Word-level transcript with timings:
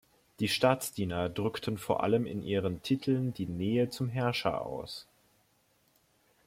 Die 0.39 0.47
Staatsdiener 0.47 1.29
drückten 1.29 1.77
vor 1.77 2.01
allem 2.01 2.25
in 2.25 2.41
ihren 2.41 2.81
Titeln 2.81 3.35
die 3.35 3.45
Nähe 3.45 3.91
zum 3.91 4.09
Herrscher 4.09 4.59
aus. 4.65 5.05